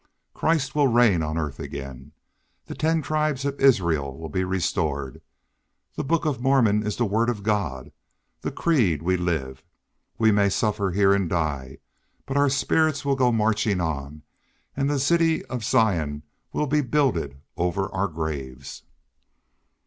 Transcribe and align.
Christ 0.33 0.73
will 0.73 0.87
reign 0.87 1.21
on 1.21 1.37
earth 1.37 1.59
again. 1.59 2.11
The 2.65 2.73
ten 2.73 3.03
tribes 3.03 3.45
of 3.45 3.59
Israel 3.59 4.17
will 4.17 4.29
be 4.29 4.43
restored. 4.43 5.21
The 5.93 6.03
Book 6.03 6.25
of 6.25 6.41
Mormon 6.41 6.83
is 6.83 6.97
the 6.97 7.05
Word 7.05 7.29
of 7.29 7.43
God. 7.43 7.91
The 8.41 8.49
creed 8.51 9.03
will 9.03 9.19
live. 9.19 9.61
We 10.17 10.31
may 10.31 10.49
suffer 10.49 10.89
here 10.89 11.13
and 11.13 11.29
die, 11.29 11.77
but 12.25 12.35
our 12.35 12.49
spirits 12.49 13.05
will 13.05 13.15
go 13.15 13.31
marching 13.31 13.79
on; 13.79 14.23
and 14.75 14.89
the 14.89 14.97
City 14.97 15.45
of 15.45 15.63
Zion 15.63 16.23
will 16.51 16.65
be 16.65 16.81
builded 16.81 17.39
over 17.55 17.87
our 17.93 18.07
graves." 18.07 18.81